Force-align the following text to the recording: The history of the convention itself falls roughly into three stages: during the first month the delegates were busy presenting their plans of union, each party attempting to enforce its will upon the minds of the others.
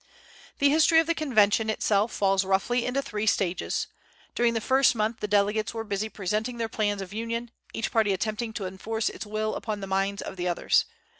The 0.57 0.71
history 0.71 0.97
of 0.99 1.05
the 1.05 1.13
convention 1.13 1.69
itself 1.69 2.11
falls 2.11 2.43
roughly 2.43 2.87
into 2.87 3.03
three 3.03 3.27
stages: 3.27 3.85
during 4.33 4.55
the 4.55 4.59
first 4.59 4.95
month 4.95 5.19
the 5.19 5.27
delegates 5.27 5.75
were 5.75 5.83
busy 5.83 6.09
presenting 6.09 6.57
their 6.57 6.67
plans 6.67 7.03
of 7.03 7.13
union, 7.13 7.51
each 7.71 7.91
party 7.91 8.11
attempting 8.11 8.51
to 8.53 8.65
enforce 8.65 9.09
its 9.09 9.27
will 9.27 9.53
upon 9.53 9.79
the 9.79 9.85
minds 9.85 10.23
of 10.23 10.37
the 10.37 10.47
others. 10.47 10.85